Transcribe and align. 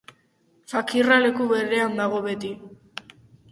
Fakirra 0.73 1.19
leku 1.25 1.47
berean 1.53 1.95
dago 2.01 2.25
beti. 2.29 2.53